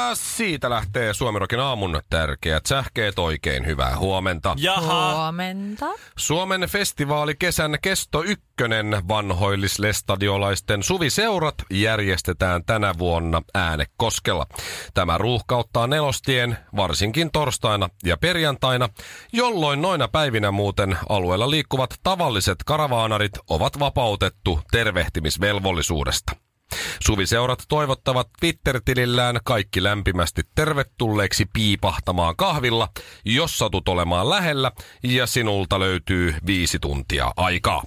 [0.00, 3.18] Ja siitä lähtee Suomirokin aamun tärkeät sähkeet.
[3.18, 4.54] Oikein hyvää huomenta.
[4.58, 5.14] Jaha.
[5.14, 5.86] Huomenta.
[6.16, 14.46] Suomen festivaali kesän kesto ykkönen vanhoillislestadiolaisten suviseurat järjestetään tänä vuonna Äänekoskella.
[14.94, 18.88] Tämä ruuhkauttaa nelostien varsinkin torstaina ja perjantaina,
[19.32, 26.49] jolloin noina päivinä muuten alueella liikkuvat tavalliset karavaanarit ovat vapautettu tervehtimisvelvollisuudesta.
[27.06, 32.88] Suviseurat toivottavat Twitter-tilillään kaikki lämpimästi tervetulleeksi piipahtamaan kahvilla,
[33.24, 34.72] jos satut olemaan lähellä
[35.04, 37.82] ja sinulta löytyy viisi tuntia aikaa.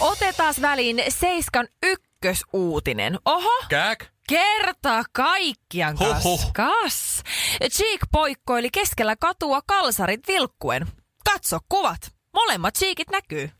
[0.00, 3.18] Otetaan väliin Seiskan ykkösuutinen.
[3.24, 4.04] Oho, Kääk?
[4.28, 6.24] kerta kaikkiaan kas.
[6.24, 6.52] Huhhuh.
[6.52, 7.22] kas.
[7.70, 10.86] Cheek poikkoili keskellä katua kalsarit vilkkuen.
[11.32, 12.00] Katso kuvat.
[12.34, 13.50] Molemmat cheekit näkyy.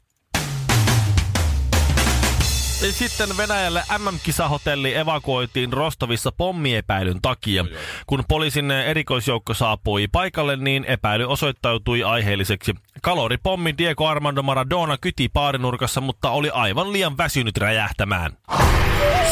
[2.89, 7.65] Sitten Venäjälle MM-kisahotelli evakuoitiin Rostovissa pommiepäilyn takia.
[8.07, 12.75] Kun poliisin erikoisjoukko saapui paikalle, niin epäily osoittautui aiheelliseksi.
[13.03, 18.33] Kaloripommi Diego Armando Maradona kyti paarinurkassa, mutta oli aivan liian väsynyt räjähtämään.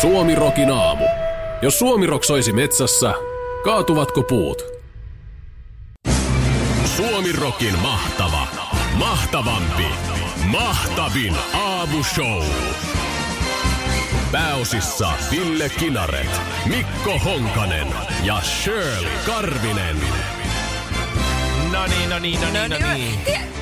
[0.00, 1.04] Suomi Rokin aamu.
[1.62, 3.14] Jos Suomi Rock soisi metsässä,
[3.64, 4.62] kaatuvatko puut?
[6.96, 8.46] Suomi Rokin mahtava,
[8.98, 9.86] mahtavampi,
[10.46, 12.42] mahtavin aamushow.
[14.32, 17.86] Pääosissa Ville Kinaret, Mikko Honkanen
[18.22, 19.96] ja Shirley Karvinen.
[21.72, 23.57] No niin, no niin, no niin, no niin.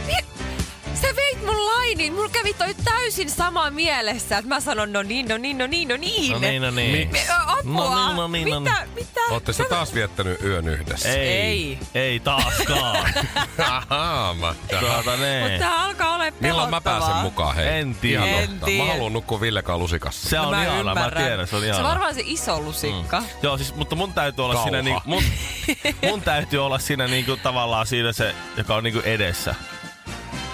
[1.17, 2.13] Veit mun lainin.
[2.13, 4.39] Mulla kävi toi täysin sama mielessä.
[4.39, 6.33] Että mä sanon no niin, no niin, no niin, no niin.
[6.33, 7.11] No niin, no niin.
[7.13, 7.63] Me, ö, apua.
[7.65, 9.21] No niin, no niin, no mitä, mitä?
[9.31, 11.09] Ootte sä taas viettänyt yön yhdessä?
[11.09, 11.79] Ei, Ei.
[11.95, 13.15] ei taaskaan.
[13.65, 15.41] Ahaa, mä, tuota ne.
[15.43, 17.01] Mutta tää alkaa olla Milloin mä pelottavaa.
[17.09, 17.69] pääsen mukaan, hei?
[17.69, 18.25] En tiedä.
[18.27, 18.85] En tiedä.
[18.85, 20.29] Mä haluan nukkua Villekaan lusikassa.
[20.29, 21.25] Se on No mä ihana, mä ymmärrän.
[21.25, 21.83] tiedän, se on Se ihana.
[21.85, 23.21] on varmaan se iso lusikka.
[23.21, 23.27] Mm.
[23.43, 24.69] Joo, siis, mutta mun täytyy olla Kauha.
[24.69, 25.23] siinä niin, mun,
[26.11, 29.55] mun täytyy olla siinä niinku tavallaan siinä se, joka on niinku edessä.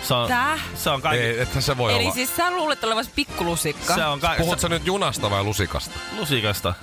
[0.02, 0.58] Se on, Tää?
[0.74, 2.14] se on kaikki, Ei, ethän se voi Eli olla.
[2.14, 3.94] siis sä luulet olevasi pikkulusikka.
[3.94, 5.98] se on kaikki, Puhut sä nyt junasta vai lusikasta?
[6.18, 6.74] lusikasta.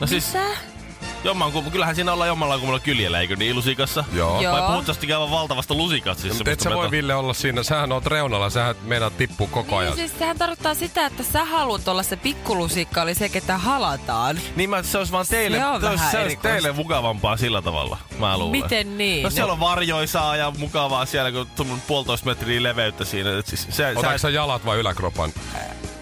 [0.00, 0.44] No siis, Mitä?
[1.24, 4.04] Jomman, kyllähän siinä ollaan jommalla kummalla kyljellä, eikö niin lusikassa?
[4.12, 4.40] Joo.
[4.40, 4.52] Joo.
[4.52, 6.22] Vai puhut sä aivan valtavasta lusikasta?
[6.22, 9.76] Siis Mutta et sä voi Ville olla siinä, sähän oot reunalla, sähän meidät tippuu koko
[9.76, 9.96] ajan.
[9.96, 14.40] Niin, siis sehän tarkoittaa sitä, että sä haluat olla se pikkulusikka, eli se, ketä halataan.
[14.56, 17.62] Niin mä, se olisi vaan teille, Se on se olisi, se olisi teille mukavampaa sillä
[17.62, 18.62] tavalla, mä luulen.
[18.62, 19.22] Miten niin?
[19.22, 23.38] No siellä on varjoisaa ja mukavaa siellä, kun tuommoinen puolitoista metriä leveyttä siinä.
[23.38, 25.30] Et Siis, se, Otatko sä jalat vai yläkropan?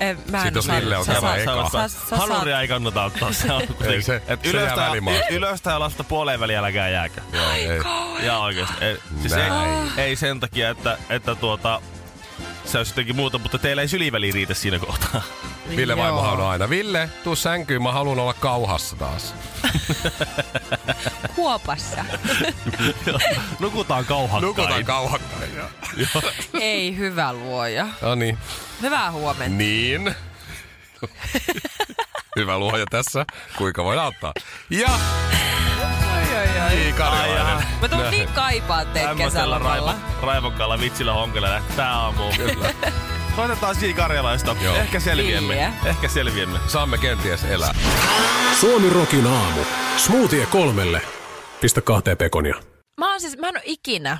[0.03, 1.71] Eh, mä en Sit jos Ville on saat- eka.
[1.73, 3.33] sä- sä Hanuria ei kannata ottaa.
[3.43, 5.27] Se on kuitenkin- se- et se jää ylöstä, välimaalle.
[5.31, 7.21] ylöstä ja lasta puoleen väliin äläkää jääkö.
[7.33, 7.81] Joo, ei.
[8.27, 8.85] Ja oikeesti.
[8.85, 9.43] Ei, siis ei,
[9.97, 11.83] ei, sen takia, että, että tuota,
[12.65, 15.23] se olisi jotenkin muuta, mutta teillä ei syliväli riitä siinä kohtaa.
[15.69, 16.69] Ville vaimohan on aina.
[16.71, 19.35] Ville, tuu sänkyyn, mä haluan olla kauhassa taas.
[21.37, 22.05] Kuopassa.
[23.61, 24.43] Nukutaan kauhakkain.
[24.43, 25.51] Nukutaan kauhakkain.
[26.61, 27.87] Ei hyvä luoja.
[28.03, 28.39] No niin.
[28.83, 29.57] Hyvää huomenta.
[29.57, 30.15] Niin.
[32.37, 33.25] Hyvä luoja tässä.
[33.59, 34.33] Kuinka voidaan auttaa?
[34.71, 34.89] Ja
[36.15, 36.77] Ai, ai, ai.
[36.87, 37.67] Ii Karjalainen.
[37.81, 39.95] Mä tuun niin kaipaan teitä kesälomalla.
[40.23, 42.23] raivokkaalla vitsillä honkella lähtee tää aamu.
[42.37, 42.75] Kyllä.
[43.37, 43.93] Soitetaan J.
[43.93, 44.57] Karjalaista.
[44.65, 44.77] Joo.
[44.77, 45.55] Ehkä selviämme.
[45.55, 45.73] Niin.
[45.85, 46.59] Ehkä selviämme.
[46.67, 47.75] saamme kenties elää.
[48.61, 49.61] Suomi Rokin aamu.
[49.97, 51.03] Smoothie kolmelle.
[51.61, 52.55] Pistä kahteen pekonia.
[52.97, 54.19] Mä, oon siis, mä en ole ikinä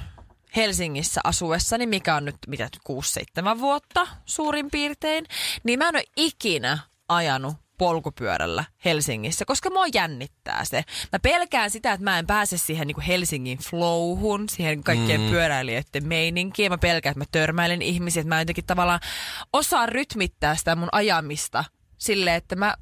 [0.57, 2.69] Helsingissä asuessani, mikä on nyt mitä
[3.57, 5.25] 6-7 vuotta suurin piirtein,
[5.65, 6.79] niin mä en ole ikinä
[7.09, 10.85] ajanut polkupyörällä Helsingissä, koska mua jännittää se.
[11.13, 15.31] Mä pelkään sitä, että mä en pääse siihen niin kuin Helsingin flowhun, siihen kaikkien mm.
[15.31, 16.73] pyöräilijöiden meininkiin.
[16.73, 19.01] Mä pelkään, että mä törmäilen ihmisiä, että mä jotenkin tavallaan
[19.53, 21.65] osaan rytmittää sitä mun ajamista
[21.99, 22.75] silleen, että mä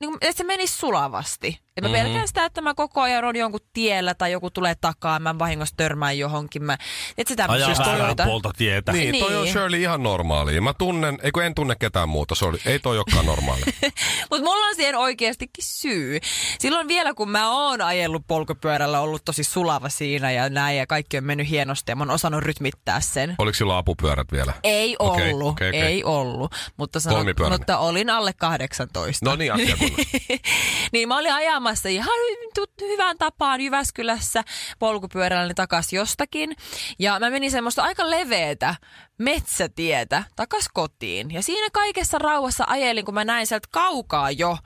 [0.00, 1.58] niin kuin, että se menisi sulavasti.
[1.76, 2.04] Et mä mm-hmm.
[2.04, 5.74] pelkään sitä, että mä koko ajan on jonkun tiellä tai joku tulee takaa, mä vahingossa
[5.76, 6.64] törmään johonkin.
[6.64, 6.78] Mä,
[7.18, 8.24] et sitä Ajaa siis asioita.
[8.24, 8.92] puolta tietä.
[8.92, 9.52] Niin, niin, toi on Niin.
[9.52, 10.60] Shirley ihan normaali.
[10.60, 13.62] Mä tunnen, ei kun en tunne ketään muuta, se oli, ei toi olekaan normaali.
[14.30, 16.18] Mutta mulla on siihen oikeastikin syy.
[16.58, 21.18] Silloin vielä, kun mä oon ajellut polkupyörällä, ollut tosi sulava siinä ja näin ja kaikki
[21.18, 23.34] on mennyt hienosti ja mä oon osannut rytmittää sen.
[23.38, 24.52] Oliko silloin apupyörät vielä?
[24.62, 25.82] Ei ollut, okei, okei.
[25.82, 26.54] ei ollut.
[26.76, 29.26] Mutta, sanot, mutta olin alle 18.
[29.30, 29.52] No niin,
[30.92, 34.44] niin mä olin ajamassa ihan hy- tut- hyvään tapaan Jyväskylässä
[34.78, 36.56] polkupyörällä takaisin jostakin.
[36.98, 38.74] Ja mä menin semmoista aika leveätä
[39.18, 41.30] metsätietä takas kotiin.
[41.30, 44.58] Ja siinä kaikessa rauhassa ajelin, kun mä näin sieltä kaukaa jo,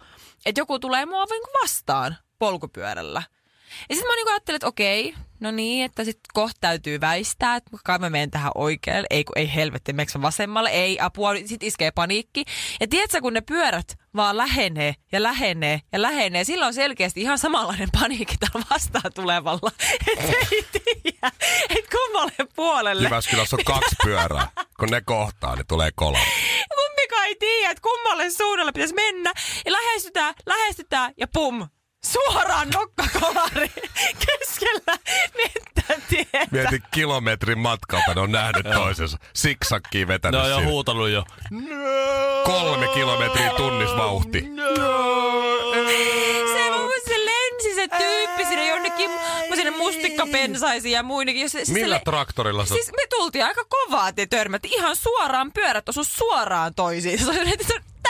[0.46, 3.22] että joku tulee mua niinku vastaan polkupyörällä.
[3.88, 7.70] Ja sitten mä niinku ajattelin, että okei, no niin, että sitten kohta täytyy väistää, että
[7.84, 9.06] kai mä menen tähän oikealle.
[9.10, 10.70] Ei, kun ei helvetti, meneekö vasemmalle?
[10.70, 12.44] Ei, apua, sitten iskee paniikki.
[12.80, 17.38] Ja tiedätkö, kun ne pyörät vaan lähenee ja lähenee ja lähenee, silloin on selkeästi ihan
[17.38, 19.70] samanlainen paniikki tällä vastaan tulevalla.
[20.12, 21.32] Että ei tiedä,
[21.70, 23.02] että kummalle puolelle.
[23.02, 24.48] Jyväskylässä on kaksi pyörää.
[24.78, 26.18] Kun ne kohtaa, niin tulee kola.
[26.74, 29.32] Kumpikaan ei tiedä, että kummalle suunnalle pitäisi mennä.
[29.66, 31.68] Ja lähestytään, lähestytään ja pum!
[32.04, 33.72] Suoraan nokkakolari
[34.26, 34.98] keskellä
[35.36, 36.46] mettätietä.
[36.50, 39.18] Mieti kilometrin matkalta, ne on nähnyt toisensa.
[39.34, 40.70] Siksakkiin Ne vetänyt on jo sinne.
[40.70, 41.24] huutanut jo.
[42.44, 44.40] Kolme kilometriä tunnisvauhti.
[46.52, 49.10] Se, mun se lensi se tyyppi sinne jonnekin
[49.54, 51.02] sinne mustikkapensaisiin ja
[51.48, 52.74] se, siis Millä se, traktorilla sä...
[52.74, 54.68] Siis me tultiin aika kovaa, te törmätti.
[54.72, 57.18] Ihan suoraan pyörät osu suoraan toisiin.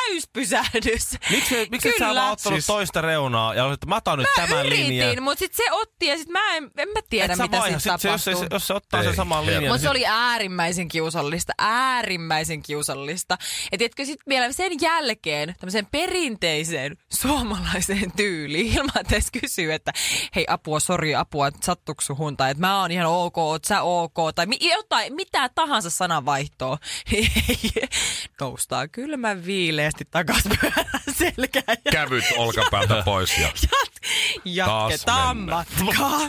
[0.09, 1.09] Täyspysähdys.
[1.31, 4.47] Miksi, miksi sä vaan ottanut Siis- toista reunaa ja olet, että mä otan nyt Mä
[4.47, 5.07] tämän linjan.
[5.09, 7.81] yritin, mutta sitten se otti ja sitten mä en, en mä tiedä, Et mitä sitten
[7.81, 8.57] sit se, jos, se, tapahtuu.
[8.57, 9.65] jos se ottaa Ei, sen saman linjan.
[9.65, 13.39] Mutta se niin oli äärimmäisen kiusallista, äärimmäisen kiusallista.
[13.73, 19.93] Ja tiedätkö, sitten vielä sen jälkeen tämmöiseen perinteiseen suomalaiseen tyyliin, ilman että edes kysyy, että
[20.37, 24.15] hei apua, sori apua, sattuuko suhun, tai että mä oon ihan ok, oot sä ok,
[24.35, 26.79] tai mi- jotain, mitä tahansa sananvaihtoa.
[28.41, 30.85] Noustaan kylmän viileästi takas pyörän
[31.17, 36.21] selkään ja Kävyt olkapäältä pois ja jat- jatketaan matkaa.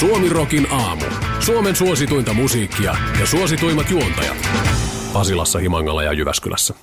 [0.00, 1.04] Suomi Rokin aamu.
[1.40, 4.36] Suomen suosituinta musiikkia ja suosituimmat juontajat.
[5.12, 6.74] Pasilassa, Himangalla ja Jyväskylässä.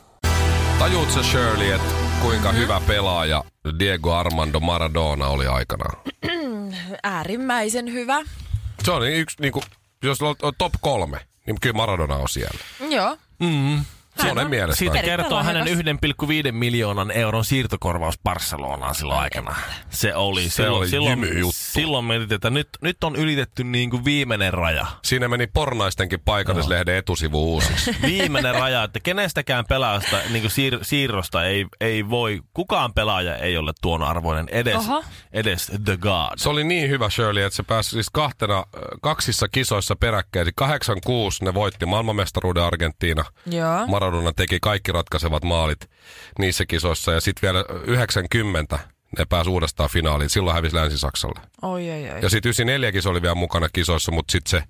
[0.80, 3.44] tajuut sä Shirley, että kuinka hyvä pelaaja
[3.80, 5.98] Diego Armando Maradona oli aikanaan?
[7.04, 8.22] Äärimmäisen hyvä.
[8.84, 9.64] Se on yksi, niinku,
[10.04, 12.60] jos on top kolme, niin kyllä Maradona on siellä.
[12.90, 13.18] Joo.
[14.28, 14.76] Monen mielestä.
[14.80, 16.46] Siitä kertoo hänen lahjakas.
[16.48, 19.56] 1,5 miljoonan euron siirtokorvaus Barcelonaan silloin aikana.
[19.90, 21.52] Se oli, Se silloin, oli silloin, jymyjuttu.
[21.56, 24.86] silloin mietit, että nyt, nyt on ylitetty niin kuin viimeinen raja.
[25.04, 27.96] Siinä meni pornaistenkin paikallislehden etusivu uusiksi.
[28.02, 33.58] Viimeinen raja, että kenestäkään pelaajasta niin kuin siir- siirrosta ei, ei voi, kukaan pelaaja ei
[33.58, 35.04] ole tuon arvoinen edes, Oho.
[35.34, 36.30] edes The God.
[36.38, 38.66] Se oli niin hyvä Shirley, että se pääsi siis kahtena,
[39.02, 40.42] kaksissa kisoissa peräkkäin.
[40.44, 43.24] Eli 86 ne voitti maailmanmestaruuden Argentiina.
[43.46, 43.88] Joo.
[43.88, 45.90] Maradona teki kaikki ratkaisevat maalit
[46.40, 47.12] niissä kisoissa.
[47.12, 48.80] Ja sitten vielä 90
[49.18, 50.30] ne pääsi uudestaan finaaliin.
[50.30, 51.40] Silloin hävisi Länsi-Saksalle.
[51.62, 52.20] Oi, oi, oi.
[52.22, 54.64] Ja sitten 94 se oli vielä mukana kisoissa, mutta sitten se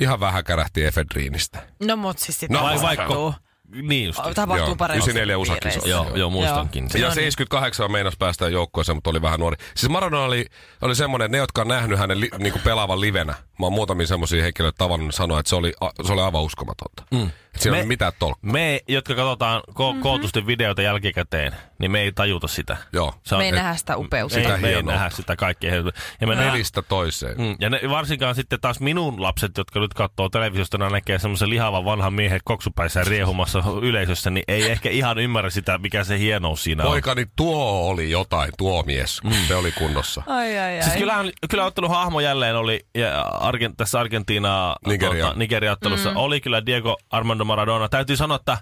[0.00, 1.62] ihan vähän kärähti Efedriinistä.
[1.82, 3.34] No mut siis sit No, Vai, vaikka,
[3.82, 4.20] niin just.
[4.34, 5.02] Tapahtuu Joo, paremmin.
[5.10, 5.88] 94 USA-kisoissa.
[5.88, 6.84] Joo, joo, muistankin.
[6.84, 7.00] Joo.
[7.02, 7.14] Ja No niin.
[7.14, 9.56] 78 meinas päästä joukkueeseen, mutta oli vähän nuori.
[9.76, 10.46] Siis Maradona oli,
[10.82, 14.06] oli semmoinen, että ne, jotka on nähnyt hänen li, niinku pelaavan livenä, mä oon muutamia
[14.06, 17.02] semmoisia henkilöitä tavannut, ne sanoi, että se oli, a- se oli aivan uskomatonta.
[17.10, 17.30] Mm.
[17.56, 18.52] Siinä Me- ole mitään tolkkua.
[18.52, 20.00] Me, jotka katsotaan ko- Mhm.
[20.02, 22.76] kootusti videoita jälkikäteen, niin me ei tajuta sitä.
[22.92, 23.14] Joo.
[23.22, 24.36] Se on, Me ei et- nähdä sitä upeutta.
[24.38, 25.74] ei, sitä me ei nähdä sitä kaikkea.
[26.20, 27.38] Ja me Pelistä toiseen.
[27.38, 31.50] Mm, ja ne, varsinkaan sitten taas minun lapset, jotka nyt katsoo televisiosta, ne näkee semmoisen
[31.50, 36.64] lihavan vanhan miehen koksupäissä riehumassa yleisössä, niin ei ehkä ihan ymmärrä sitä, mikä se hienous
[36.64, 36.88] siinä on.
[36.90, 39.20] Poikani tuo oli jotain, tuo mies.
[39.24, 39.32] Mm.
[39.48, 40.22] Se oli kunnossa.
[40.26, 40.82] Ai, ai, ai.
[40.82, 45.24] Siis kyllähän, kyllä ottelun hahmo jälleen oli ja Argent, tässä Argentiina Nigeria.
[45.24, 46.16] Tuota, Nigeria-ottelussa Mm.
[46.16, 47.88] oli kyllä Diego Armando Maradona.
[47.88, 48.58] Täytyy sanoa, että,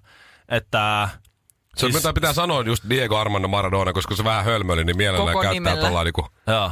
[0.48, 1.08] että
[1.76, 5.26] Se siis, mitä pitää sanoa just Diego Armando Maradona, koska se vähän hölmöli, niin mielellään
[5.32, 5.80] Koko käyttää nimellä.
[5.80, 6.26] tuolla niinku,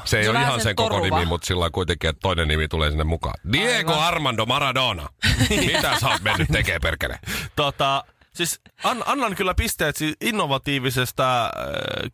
[0.04, 1.16] se ei Se ole ihan sen sen koko toruva.
[1.16, 3.34] nimi, mutta sillä kuitenkin, että toinen nimi tulee sinne mukaan.
[3.52, 4.04] Diego Aivan.
[4.06, 5.08] Armando Maradona.
[5.50, 7.18] mitä sä oot mennyt tekee perkele?
[7.56, 8.04] tota,
[8.36, 11.50] siis an, annan kyllä pisteet siis innovatiivisesta äh,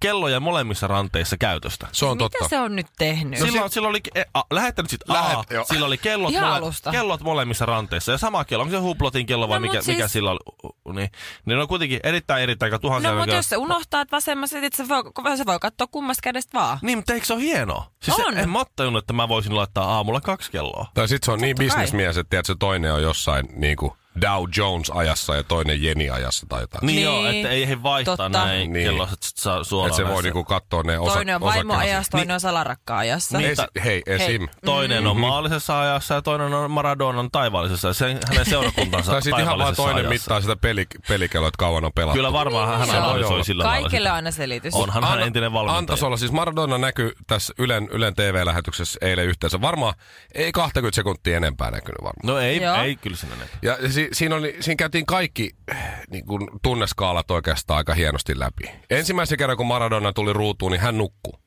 [0.01, 1.89] kellojen molemmissa ranteissa käytöstä.
[1.93, 2.39] Se on totta.
[2.39, 3.41] Mitä se on nyt tehnyt?
[3.41, 4.01] No silloin, silloin oli,
[4.35, 5.39] a, lähettänyt sit A, Lähet,
[5.73, 8.13] sillä oli kellot, mole, kellot molemmissa ranteissa.
[8.13, 10.39] Ja sama kello, onko se huplotin kello vai No, mikä, mut mikä siis- sillä oli?
[10.85, 13.11] Niin, niin ne on kuitenkin erittäin erittäin tuhansia.
[13.13, 16.59] No mutta jos se unohtaa, että vasemmassa, että se voi, se voi katsoa kummasta kädestä
[16.59, 16.79] vaan.
[16.83, 17.87] Niin, mutta eikö se ole hienoa?
[18.03, 18.35] Siis On.
[18.35, 20.87] Se, en mä tajunnut, että mä voisin laittaa aamulla kaksi kelloa.
[20.95, 21.81] Tai sit se on niin Totta kai.
[21.83, 26.47] bisnesmies, että tiedät, se toinen on jossain niinku Dow Jones ajassa ja toinen Jeni ajassa
[26.49, 26.87] tai jotain.
[26.87, 28.29] Niin, Niin, joo, että ei he vaihtaa totta.
[28.39, 28.87] näin Niin.
[28.87, 29.09] kelloa.
[29.21, 29.89] saa suoraan.
[29.91, 30.23] Että se voi näissä.
[30.23, 33.39] niinku katsoa ne osa, Toinen on vaimoajassa, toinen on salarakka-ajassa.
[33.39, 33.51] Niin.
[33.51, 34.49] Es, hei, esim.
[34.65, 35.11] Toinen Mm-hmm.
[35.11, 39.59] on maallisessa ajassa ja toinen on Maradonan taivaallisessa ja sen, hänen seurakuntansa Tai sitten ihan
[39.59, 40.09] vaan toinen ajassa.
[40.11, 42.17] mittaa sitä peli, pelikelloa, että kauan on pelattu.
[42.17, 43.05] Kyllä varmaan hän Joo.
[43.07, 43.65] analysoi sillä.
[43.65, 44.75] Kaikille on aina selitys.
[44.75, 45.79] Onhan hän entinen valmentaja.
[45.79, 46.17] Antas olla.
[46.17, 49.61] Siis Maradona näkyy tässä Ylen, Ylen TV-lähetyksessä eilen yhteensä.
[49.61, 49.95] Varmaan
[50.35, 52.27] ei 20 sekuntia enempää näkynyt varmaan.
[52.27, 53.49] No ei, ei kyllä näy.
[53.63, 55.51] Ja si, siinä, oli, siinä käytiin kaikki
[56.11, 58.71] niin kuin tunneskaalat oikeastaan aika hienosti läpi.
[58.91, 61.39] Ensimmäisen kerran, kun Maradona tuli ruutuun, niin hän nukkuu.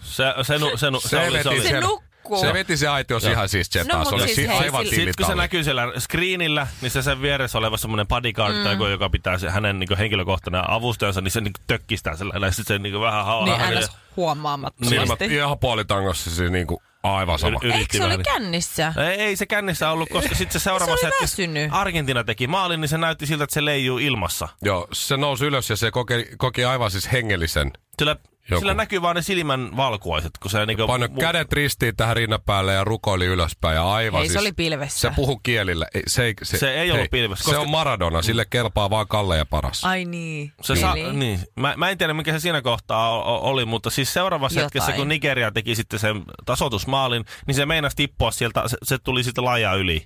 [0.00, 1.68] Se, se, nu, se, nu, se, oli, se, veti oli.
[1.68, 2.40] Se nukkuu.
[2.40, 4.94] Se veti se aitiossa ihan siis No, mut se oli siis si- hei, aivan sit-
[4.94, 8.62] Sitten kun se näkyy siellä screenillä, niin se sen vieressä oleva semmoinen bodyguard, mm.
[8.62, 12.76] tai joku, joka pitää se, hänen niin henkilökohtainen avustajansa, niin se niin tökkistää ja sitten
[12.76, 13.56] se niin vähän haulaa.
[13.56, 14.96] Niin äänes huomaamattomasti.
[14.96, 17.58] Silmät ihan puolitangossa, siis niin kuin aivan sama.
[17.62, 18.14] Yritti Eikö se vähän.
[18.14, 18.94] oli kännissä?
[18.96, 21.76] Ei, ei se kännissä ollut, koska sitten se seuraavassa Se hetkessä.
[21.78, 24.48] Argentina teki maalin, niin se näytti siltä, että se leijuu ilmassa.
[24.62, 27.70] Joo, se nousi ylös ja se koki, koki aivan siis hengellisen.
[27.98, 28.16] Sillä,
[28.52, 28.60] Joku.
[28.60, 30.86] sillä näkyy vaan ne silmän valkuaiset, kun se niinku...
[30.86, 34.52] Paino kädet ristiin tähän rinnan päälle ja rukoili ylöspäin ja aivan Ei, se siis, oli
[34.52, 35.08] pilvessä.
[35.08, 35.86] Se puhu kielillä.
[35.94, 39.08] Ei, se, ei, se, Se ei ollut pilvessä, Se koska- on Maradona, sille kelpaa vaan
[39.08, 39.84] Kalle ja paras.
[39.84, 40.52] Ai niin.
[40.62, 41.40] Se sa- niin.
[41.60, 44.66] Mä, mä en tiedä, mikä se siinä kohtaa oli, mutta siis seuraavassa Jotain.
[44.66, 49.24] hetkessä, kun Nigeria teki sitten sen tasoitusmaalin, niin se meinasi tippua sieltä, se, se tuli
[49.24, 50.04] sitten laja yli.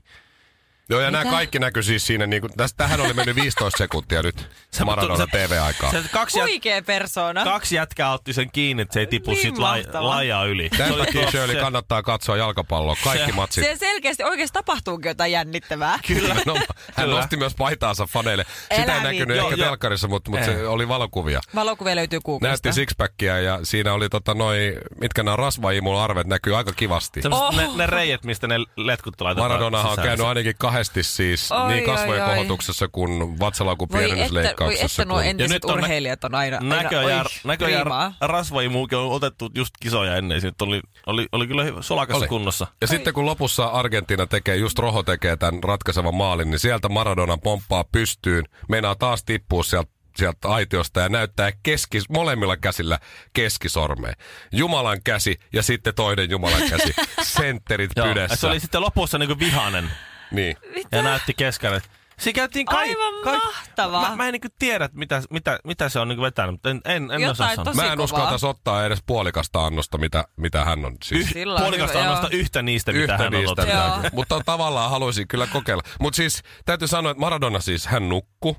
[0.90, 1.36] Joo, ja nämä Mitä?
[1.36, 4.48] kaikki näkyy siis siinä, niin kuin, tästä, tähän oli mennyt 15 sekuntia nyt
[4.84, 5.90] Maradona TV-aikaa.
[5.90, 7.44] Se kaksi, jät, Huikea persona.
[7.44, 10.08] kaksi jätkää otti sen kiinni, että se ei tipu Niin siitä la, mahtavaa.
[10.08, 10.68] lajaa yli.
[10.70, 12.96] Tämän oli takia Shirley se- kannattaa katsoa jalkapalloa.
[13.04, 13.64] Kaikki Se- matsit.
[13.64, 15.98] Se selkeästi oikeasti tapahtuukin jotain jännittävää.
[16.06, 16.36] Kyllä.
[16.46, 17.16] No, hän Kyllä.
[17.20, 18.44] nosti myös paitaansa faneille.
[18.76, 19.66] Sitä Älä ei näkynyt ehkä Joo, joo.
[19.68, 21.40] telkkarissa, mutta, mutta se oli valokuvia.
[21.54, 22.48] Valokuvia löytyy Googlesta.
[22.48, 27.20] Näytti sixpackia ja siinä oli tota noi, mitkä nämä rasvaimul arvet näkyy aika kivasti.
[27.30, 27.56] Oh.
[27.56, 31.84] ne, ne reijet, mistä ne letkut laitetaan Maradonahan on käynyt ainakin kahdesti siis Oi, niin
[31.84, 32.34] kasvojen oi, oi.
[32.36, 35.02] kohotuksessa kuin vatsalaukun Voi että, voi pienennysleikkauksessa.
[35.02, 37.86] että nuo entiset nyt on nä- urheilijat on aina, aina Näköjään, oi, näköjään
[38.20, 40.40] rasvaimuukin on otettu just kisoja ennen.
[40.40, 42.28] Siitä oli, oli, oli kyllä hyvä- sulakassa Oli.
[42.28, 42.66] kunnossa.
[42.80, 47.36] Ja sitten kun lopussa Argentiina tekee, just Roho tekee tämän ratkaisevan maalin, niin sieltä Maradona
[47.36, 52.98] pomppaa pystyyn, meinaa taas tippua sieltä sieltä aitiosta ja näyttää keskis, molemmilla käsillä
[53.32, 54.14] keskisormeen.
[54.52, 56.94] Jumalan käsi ja sitten toinen Jumalan käsi.
[57.22, 58.36] Sentterit pydessä.
[58.36, 59.90] Se oli sitten lopussa niinku vihanen
[60.30, 60.56] Niin.
[60.92, 61.80] ja näytti kesken.
[62.18, 64.10] Siinä käytiin kai, Aivan kai, mahtavaa.
[64.10, 67.10] Mä, mä en niinku tiedä, mitä, mitä, mitä se on niinku vetänyt, mutta en, en,
[67.10, 67.74] en osaa sanoa.
[67.74, 71.26] Mä en uskaltaisi ottaa edes puolikasta annosta, mitä, mitä hän on siis.
[71.26, 72.40] Yh, Sillä on puolikasta hyvä, annosta joo.
[72.40, 73.50] yhtä niistä, mitä Yhtä hän on niistä.
[73.62, 73.74] ottanut.
[73.74, 73.96] Joo.
[73.96, 75.82] mitä- Mutta tavallaan haluaisin kyllä kokeilla.
[76.00, 78.56] Mutta siis täytyy sanoa, että Maradona siis, hän nukku,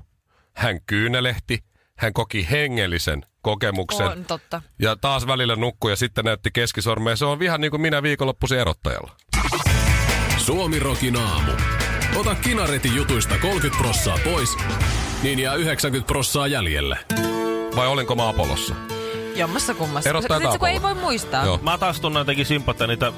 [0.56, 1.64] hän kyynelehti,
[1.98, 4.06] hän koki hengellisen kokemuksen.
[4.08, 4.62] On totta.
[4.78, 7.16] Ja taas välillä nukkui ja sitten näytti keskisormea.
[7.16, 9.16] Se on ihan niin kuin minä viikonloppuisin erottajalla.
[10.48, 11.52] Suomi Rokin aamu.
[12.16, 14.56] Ota kinaretin jutuista 30 prossaa pois,
[15.22, 16.98] niin jää 90 prossaa jäljelle.
[17.76, 18.74] Vai olinko mä Apollossa?
[19.36, 20.10] Jommassa kummassa.
[20.10, 21.44] Erottaa Sitten kun ei voi muistaa.
[21.44, 21.58] Joo.
[21.62, 23.12] Mä taas tunnen jotenkin sympatia niitä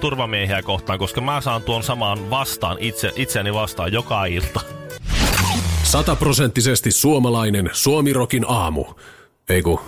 [0.00, 4.60] turvamiehiä kohtaan, koska mä saan tuon samaan vastaan itse, itseäni vastaan joka ilta.
[5.82, 8.84] Sataprosenttisesti suomalainen Suomi Rokin aamu.
[9.48, 9.80] Ei ku,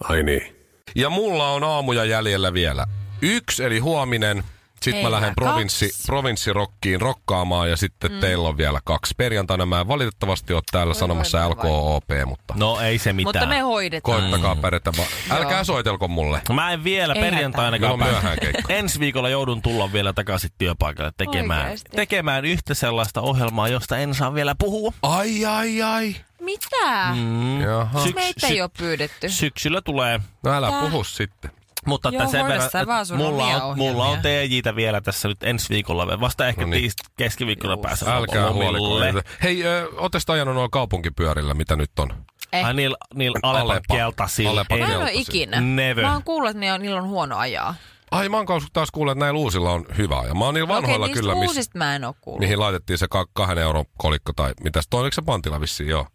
[0.00, 0.56] ai niin.
[0.94, 2.86] Ja mulla on aamuja jäljellä vielä.
[3.22, 4.44] Yksi, eli huominen.
[4.82, 8.20] Sitten mä lähden provinssi, provinssirokkiin rokkaamaan ja sitten mm.
[8.20, 9.14] teillä on vielä kaksi.
[9.16, 13.34] Perjantaina mä en valitettavasti ole täällä Voi sanomassa LKOP, mutta No ei se mitään.
[13.34, 14.20] Mutta me hoidetaan.
[14.20, 15.08] koittakaa pärjätä vaan.
[15.30, 16.42] Älkää soitelko mulle.
[16.52, 17.88] Mä en vielä Ei perjantaina hätää.
[17.88, 18.72] Meillä on myöhään keikka.
[18.74, 21.90] Ensi viikolla joudun tulla vielä takaisin työpaikalle tekemään, Oikeesti?
[21.96, 24.92] tekemään yhtä sellaista ohjelmaa, josta en saa vielä puhua.
[25.02, 26.16] Ai, ai, ai.
[26.40, 27.12] Mitä?
[27.14, 27.60] Mm.
[27.60, 28.02] Jaha.
[28.04, 29.28] Sy- Meitä sy- ei ole pyydetty.
[29.28, 30.20] Syksyllä tulee.
[30.44, 30.80] No älä Tää.
[30.80, 31.50] puhu sitten.
[31.86, 34.18] Mutta Joo, että sen verran, sun mulla, on, mulla on.
[34.18, 36.20] TJtä vielä tässä nyt ensi viikolla.
[36.20, 36.90] Vasta ehkä No niin.
[37.16, 39.20] keskiviikkona pääsen Älkää huoliko.
[39.42, 42.24] Hei, ö, ootte sitä ajanut noilla kaupunkipyörillä, mitä nyt on?
[42.52, 42.64] Eh.
[42.66, 43.64] Ai niillä niil Alepa.
[43.64, 44.66] Alepan keltaisilla.
[44.78, 45.60] Mä en ole ikinä.
[45.60, 46.04] Never.
[46.04, 47.74] Mä oon kuullut, että niillä on huono ajaa.
[48.10, 50.22] Ai, mä oon taas kuullut, että näillä uusilla on hyvä.
[50.28, 52.02] Ja mä oon niillä vanhoilla Okei, niistä kyllä, miss, mä en
[52.38, 56.06] mihin laitettiin se ka- kahden euron kolikko tai mitäs, toi oliko se pantilla vissiin, joo.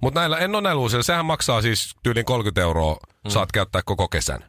[0.00, 3.30] Mutta näillä, en ole näillä uusilla, sehän maksaa siis tyyliin 30 euroa, mm.
[3.30, 4.44] saat käyttää koko kesän.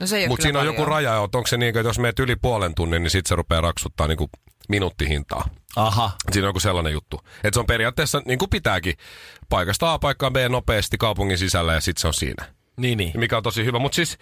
[0.00, 2.36] No se Mutta siinä on joku raja, että onko se niin, että jos meet yli
[2.36, 4.30] puolen tunnin, niin sit se rupeaa raksuttaa niinku
[4.68, 5.48] minuuttihintaa.
[5.76, 6.10] Aha.
[6.32, 7.20] Siinä on joku sellainen juttu.
[7.44, 8.94] Että se on periaatteessa niin kuin pitääkin
[9.48, 12.44] paikasta A paikkaan B nopeasti kaupungin sisällä ja sitten se on siinä.
[12.76, 13.12] Niin, niin.
[13.16, 13.78] Mikä on tosi hyvä.
[13.78, 14.18] Mutta siis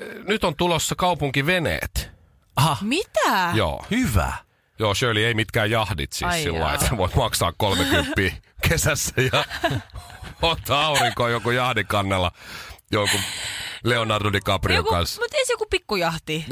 [0.00, 2.10] eh, nyt on tulossa kaupunkiveneet.
[2.56, 2.76] Aha.
[2.80, 3.50] Mitä?
[3.54, 3.84] Joo.
[3.90, 4.32] Hyvä.
[4.78, 8.12] Joo, Shirley, ei mitkään jahdit siis Ai sillä että voit maksaa 30
[8.68, 9.44] kesässä ja
[10.42, 12.32] ottaa aurinkoon joku jahdin kannella
[12.90, 13.20] jonkun
[13.86, 15.20] Leonardo DiCaprio Joku, kanssa.
[15.22, 16.44] mutta ei se joku pikkujahti.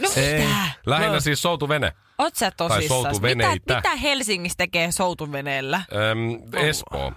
[0.00, 0.44] No Ei.
[0.46, 0.54] mitä?
[0.86, 1.92] Lähinnä siis soutuvene.
[2.18, 2.88] Oot sä tosissas?
[2.88, 3.52] soutuveneitä.
[3.54, 5.82] Mitä, mitä Helsingissä tekee soutuveneellä?
[5.92, 7.12] Öm, Espoo.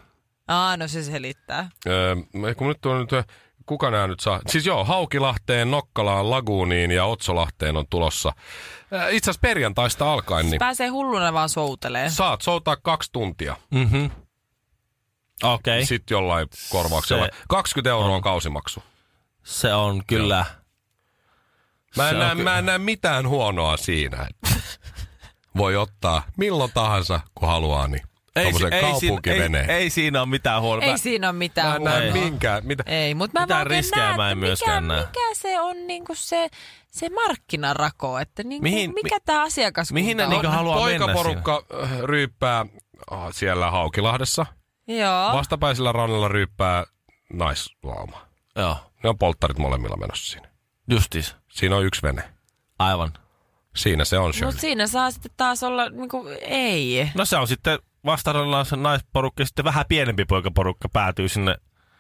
[0.48, 1.70] Aa, no se selittää.
[1.88, 2.16] Öö,
[2.58, 3.26] kun nyt on nyt,
[3.66, 4.40] kuka nämä nyt saa?
[4.48, 8.34] Siis joo, Haukilahteen, Nokkalaan, Laguuniin ja Otsolahteen on tulossa.
[8.94, 12.10] Öö, Itse asiassa perjantaista alkaen, niin Pääsee hulluna vaan soutelee.
[12.10, 13.58] saat soutaa kaksi tuntia.
[13.72, 14.06] Mhm.
[15.44, 15.78] Okei.
[15.78, 15.86] Okay.
[15.86, 17.26] Sitten jollain korvauksella.
[17.26, 18.84] Se 20 euroa on kausimaksu.
[19.46, 20.46] Se on kyllä...
[21.98, 24.28] Mä en, näe, ky- mä en näe mitään huonoa siinä.
[24.30, 24.56] että
[25.58, 28.02] Voi ottaa milloin tahansa, kun haluaa, niin
[28.34, 29.70] tommosen ei, kaupunkiveneen.
[29.70, 30.86] ei, ei, siinä ole mitään huonoa.
[30.86, 32.24] Ei siinä ole Mä mitään en näe huonoa.
[32.24, 32.66] minkään.
[32.66, 32.84] Mitä?
[32.86, 35.00] Ei, mutta mä Mitään riskejä näen, mä en että mikä, myöskään näe.
[35.02, 36.50] mikä se on niinku se,
[36.92, 40.30] se markkinarako, että niinku, Mihin- mikä tämä asiakaskunta mihin ne on.
[40.30, 42.66] niinku haluaa mennä Poikaporukka äh, ryyppää
[43.12, 44.46] ah, siellä Haukilahdessa.
[44.88, 45.34] Joo.
[45.34, 46.84] Vastapäisellä rannalla ryyppää
[47.34, 48.28] naislauma.
[48.56, 50.48] Joo, Ne on polttarit molemmilla menossa siinä.
[50.90, 51.36] justis.
[51.52, 52.24] Siinä on yksi vene.
[52.80, 53.14] Aivan.
[53.76, 54.48] Siinä se on Shirley.
[54.48, 57.12] Mutta siinä saa sitten taas olla, niinku, ei.
[57.16, 61.56] No se on sitten vastarannalla se naisporukka ja sitten vähän pienempi poikaporukka päätyy sinne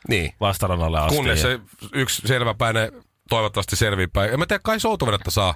[0.08, 0.34] Niin.
[0.40, 1.16] vastarannalle asti.
[1.16, 1.60] Kunnes se
[1.94, 2.92] yksi selväpäinen
[3.30, 4.34] toivottavasti selvii päin.
[4.34, 5.56] En mä tiedä, kai soutuvenettä saa.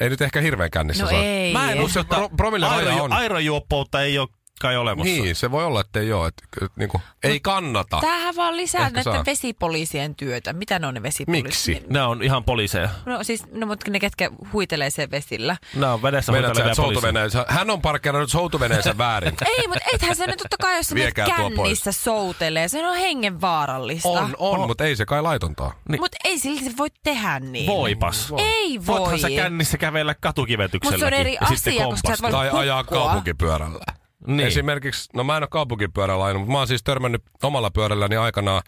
[0.00, 1.22] Ei nyt ehkä hirveän kännissä No saa.
[1.22, 1.52] ei.
[1.52, 3.12] Mä en usko, että pro- promille airo- on.
[3.12, 4.28] airojuoppoutta ei ole
[4.62, 5.12] kai olemassa.
[5.22, 6.28] Niin, se voi olla, että ei ole.
[6.28, 7.98] Että, että, niinku, ei kannata.
[8.00, 9.24] Tämähän vaan lisää Ehkä näiden saa.
[9.26, 10.52] vesipoliisien työtä.
[10.52, 11.44] Mitä ne on ne vesipoliisit?
[11.44, 11.82] Miksi?
[11.90, 12.88] Ne on ihan poliiseja.
[13.06, 15.56] No siis, no mutta ne ketkä huitelee sen vesillä.
[15.74, 17.44] Ne on vedessä sä, huitelevia poliiseja.
[17.48, 19.34] hän on parkkeerannut soutuveneensä väärin.
[19.58, 22.68] Ei, mutta ethän se nyt totta kai, jos menet tuo kännissä soutelee.
[22.68, 24.08] Se on hengenvaarallista.
[24.08, 25.72] On, on, mutta ei se kai laitontaa.
[25.88, 26.00] Niin.
[26.00, 27.66] Mutta ei silti se voi tehdä niin.
[27.66, 28.32] Voipas.
[28.38, 28.98] Ei voi.
[28.98, 31.04] Voithan sä kännissä kävellä katukivetykselläkin.
[31.04, 33.84] Mut se on eri ja sitten asia, koska sä et voi- Tai ajaa kaupunkipyörällä.
[34.26, 34.46] Niin.
[34.46, 38.62] Esimerkiksi, no mä en ole kaupunkipyörällä ajanut, mutta mä oon siis törmännyt omalla pyörälläni aikanaan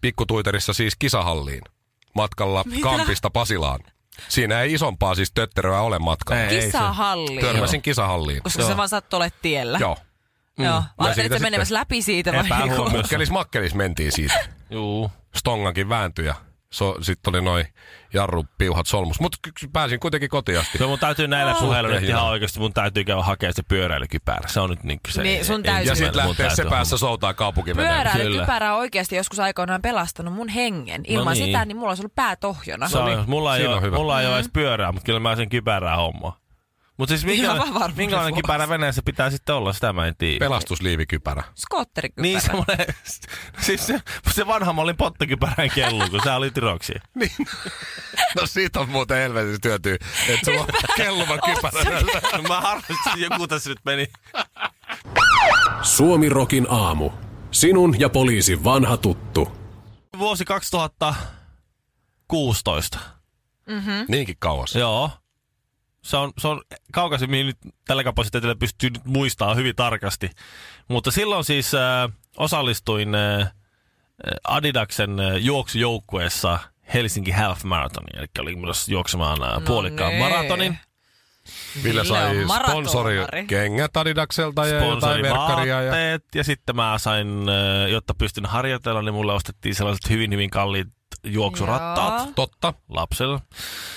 [0.00, 1.62] pikkutuiterissa siis kisahalliin.
[2.14, 2.82] Matkalla Mitä?
[2.82, 3.80] Kampista Pasilaan.
[4.28, 6.42] Siinä ei isompaa siis tötteröä ole matkalla.
[6.42, 7.40] Ei, ei se- Kisahalli.
[7.40, 8.42] Törmäsin kisahalliin.
[8.42, 9.78] Koska se vaan sattuu olemaan tiellä.
[9.78, 9.96] Joo.
[10.58, 10.66] Joo.
[10.66, 12.46] Ja Ajattelit, siitä että menemässä läpi siitä vai?
[12.46, 12.96] Epähuomiossa.
[12.96, 14.34] Makkelis makkelis mentiin siitä.
[14.70, 15.10] Juu.
[15.34, 16.34] Stongankin vääntyi ja
[16.72, 17.66] so, sitten oli noin
[18.14, 19.20] jarrupiuhat solmus.
[19.20, 19.38] Mutta
[19.72, 20.78] pääsin kuitenkin kotiin asti.
[20.78, 24.48] Kyllä mun täytyy näillä puheilla nyt ihan oikeasti, mun täytyy käydä hakemaan se pyöräilykypärä.
[24.48, 25.22] Se on nyt niin se.
[25.22, 27.94] Niin, sun ei- täytyy- Ja ei- sitten lähtee se päässä soutaa kaupunkiveneen.
[27.94, 31.02] Pyöräilykypärä on oikeasti joskus aikoinaan pelastanut mun hengen.
[31.06, 31.46] Ilman niin.
[31.46, 32.88] sitä, niin mulla olisi ollut pää tohjona.
[32.88, 33.96] Se on, mulla, ei siinä on ole, hyvä.
[33.96, 36.39] mulla ei ole edes pyörää, mutta kyllä mä sen kypärää hommaa.
[37.00, 37.58] Mutta siis Ihan
[37.96, 40.38] minkälainen, kypärä veneessä pitää sitten olla, sitä mä en tiedä.
[40.38, 41.42] Pelastusliivikypärä.
[41.54, 42.22] Skootterikypärä.
[42.22, 42.86] Niin semmoinen,
[43.66, 44.00] siis se,
[44.32, 46.92] se vanha mallin pottokypärän kellu, kun sä olit iroksi.
[47.14, 47.32] Niin.
[48.40, 49.96] No siitä on muuten helvetissä työtyy,
[50.28, 52.00] että sulla on kelluva kypärä.
[52.48, 54.06] Mä harrastin, että joku tässä nyt meni.
[55.82, 57.10] Suomi Rokin aamu.
[57.50, 59.52] Sinun ja poliisin vanha tuttu.
[60.18, 62.98] Vuosi 2016.
[64.08, 64.74] Niinkin kauas.
[64.74, 65.10] Joo.
[66.02, 70.30] Se on, se on kaukaisemmin nyt tällä kapasiteetilla pystyy nyt muistaa hyvin tarkasti.
[70.88, 73.52] Mutta silloin siis äh, osallistuin äh,
[74.44, 76.58] Adidaksen äh, juoksujoukkueessa
[76.94, 78.18] Helsinki Half Marathonin.
[78.18, 80.22] Eli oli myös juoksemaan äh, puolikkaan niin.
[80.22, 80.78] maratonin.
[81.84, 83.46] Ville sai Ville on sponsori maratonari.
[83.46, 85.82] kengät Adidakselta ja jotain verkkaria.
[85.82, 85.90] Ja...
[85.90, 86.38] Sponsorivaatteet ja...
[86.38, 90.88] ja sitten mä sain, äh, jotta pystyn harjoitella, niin mulle ostettiin sellaiset hyvin hyvin kalliit
[91.24, 92.32] juoksurattaat Joo.
[92.34, 92.74] Totta.
[92.88, 93.40] lapselle.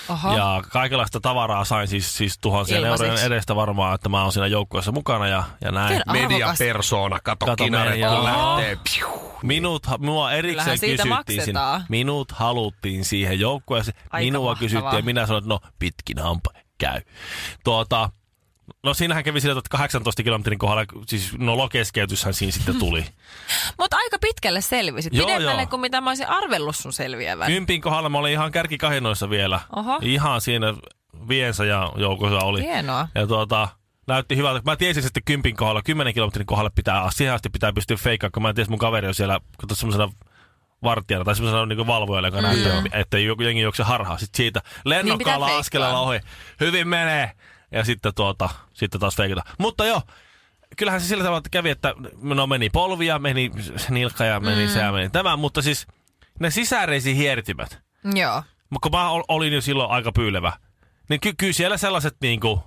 [0.08, 0.36] Oho.
[0.36, 4.92] Ja kaikenlaista tavaraa sain siis, siis tuhansien eurojen edestä varmaan, että mä oon siinä joukkueessa
[4.92, 6.02] mukana ja, ja näin.
[6.12, 8.76] Mediapersona, kato, Kato, kinaret kun lähtee.
[8.76, 9.34] Piu.
[9.42, 11.60] Minut, mua erikseen kysyttiin sinne.
[11.88, 13.96] Minut haluttiin siihen joukkueeseen.
[14.18, 14.58] Minua mahtavaa.
[14.58, 17.00] kysyttiin ja minä sanoin, että no pitkin hampa käy.
[17.64, 18.10] Tuota,
[18.82, 23.04] no siinähän kävi sillä, että 18 kilometrin kohdalla, siis nolokeskeytyshän siinä sitten tuli.
[23.80, 25.14] Mutta aika pitkälle selvisit.
[25.14, 25.70] Joo, Pidemmälle joo.
[25.70, 27.46] kuin mitä mä olisin arvellut sun selviävän.
[27.46, 29.60] Kympin kohdalla mä olin ihan kärkikahinoissa vielä.
[29.76, 29.98] Oho.
[30.02, 30.74] Ihan siinä
[31.28, 32.62] viensä ja joukossa oli.
[32.62, 33.08] Hienoa.
[33.14, 33.68] Ja tuota,
[34.06, 34.62] näytti hyvältä.
[34.64, 38.42] Mä tiesin, että kympin kohdalla, 10 kilometrin kohdalla pitää, siihen asti pitää pystyä feikkaamaan, kun
[38.42, 40.12] mä en tiedä, mun kaveri on siellä, kato semmoisena
[40.82, 44.18] vartijana tai semmoisena niin valvojalla, joka näyttää, että joku jengi juokse harhaa.
[44.18, 46.20] Sitten siitä lennokkaalla pitää askeleella ohi.
[46.60, 47.32] Hyvin menee.
[47.74, 49.42] Ja sitten, tuota, sitten taas feikata.
[49.58, 50.02] Mutta joo,
[50.76, 53.50] kyllähän se sillä tavalla että kävi, että no meni polvia, meni
[53.90, 54.72] nilkka ja meni mm.
[54.72, 55.86] se ja meni tämä, mutta siis
[56.40, 57.78] ne sisäreisi hiertimät,
[58.14, 58.42] Joo.
[58.82, 60.52] Kun mä ol- olin jo silloin aika pyylevä,
[61.08, 62.62] niin ky- kyllä siellä sellaiset niinku,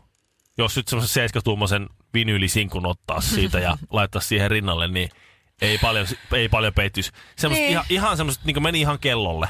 [0.57, 5.09] jos nyt semmoisen 7-tuumaisen vinyylisinkun ottaa siitä ja laittaa siihen rinnalle, niin
[5.61, 7.11] ei paljon, ei paljon peittyisi.
[7.37, 7.71] Semmoset Niin.
[7.71, 9.47] ihan, ihan semmoset niinku meni ihan kellolle.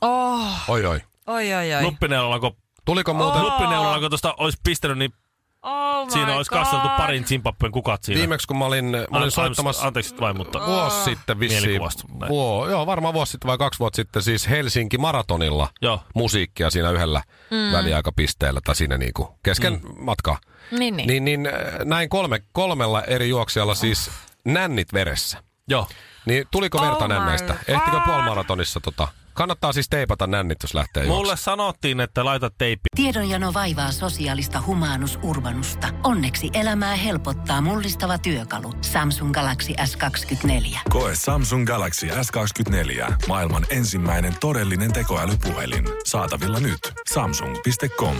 [0.00, 1.00] Oh, Oi oi.
[1.26, 1.82] oi oi oi.
[1.82, 5.12] Nuppineulalla, kun, Tuliko muuten nuppineulalla, kun tuosta olisi pistänyt, niin
[5.62, 6.58] Oh siinä olisi God.
[6.58, 8.18] kasteltu parin Zimbabwen kukat siinä.
[8.18, 10.66] viimeksi kun mä olin, mä olin soittamassa Anteeksi vain, mutta...
[10.66, 11.80] vuosi sitten vissiin.
[12.28, 16.02] Vuo, joo, varmaan vuosi sitten vai kaksi vuotta sitten siis Helsinki Maratonilla Joo.
[16.14, 17.72] musiikkia siinä yhdellä mm.
[17.72, 20.04] väliaikapisteellä tai siinä niinku kesken mm.
[20.04, 20.38] matkaa.
[20.70, 21.06] Niin, niin.
[21.06, 21.48] Niin, niin
[21.84, 24.10] näin kolme, kolmella eri juoksijalla siis
[24.44, 25.42] nännit veressä.
[25.68, 25.88] Joo.
[26.26, 27.10] Niin tuliko verta Oh?
[27.10, 27.56] God.
[27.68, 29.08] Ehtikö puolimaratonissa tota?
[29.40, 31.38] Kannattaa siis teipata nännit, jos lähtee Mulle juoksemaan.
[31.38, 32.86] sanottiin, että laita teippi.
[32.96, 35.88] Tiedonjano vaivaa sosiaalista humanus urbanusta.
[36.04, 38.72] Onneksi elämää helpottaa mullistava työkalu.
[38.80, 40.78] Samsung Galaxy S24.
[40.90, 43.12] Koe Samsung Galaxy S24.
[43.28, 45.84] Maailman ensimmäinen todellinen tekoälypuhelin.
[46.04, 46.92] Saatavilla nyt.
[47.12, 48.16] Samsung.com.